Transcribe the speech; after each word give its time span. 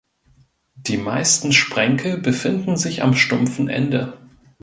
Die 0.77 0.97
meisten 0.97 1.51
Sprenkel 1.53 2.17
befinden 2.17 2.75
sich 2.75 3.03
am 3.03 3.13
stumpfen 3.13 3.67
Ende. 3.69 4.17